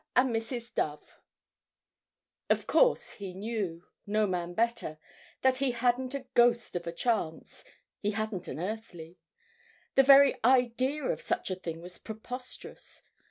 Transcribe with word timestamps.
and 0.15 0.35
Mrs. 0.35 0.73
Dove 0.73 1.21
Of 2.49 2.65
course 2.65 3.11
he 3.11 3.35
knew—no 3.35 4.25
man 4.25 4.55
better—that 4.55 5.57
he 5.57 5.71
hadn't 5.73 6.15
a 6.15 6.25
ghost 6.33 6.75
of 6.75 6.87
a 6.87 6.91
chance, 6.91 7.63
he 7.99 8.09
hadn't 8.09 8.47
an 8.47 8.59
earthly. 8.59 9.19
The 9.93 10.01
very 10.01 10.39
idea 10.43 11.03
of 11.05 11.21
such 11.21 11.51
a 11.51 11.55
thing 11.55 11.81
was 11.81 11.99
preposterous. 11.99 13.03